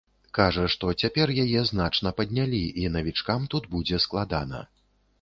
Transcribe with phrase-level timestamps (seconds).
[0.37, 4.69] Кажа, што цяпер яе значна паднялі і навічкам тут будзе складана.